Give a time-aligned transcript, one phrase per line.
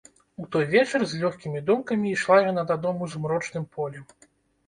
[0.43, 4.09] У той вечар з лёгкімі думкамі ішла яна дадому змрочным полем.